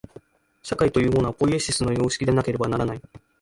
[0.63, 3.01] 社会というのは、ポイエシスの様式でなければならない。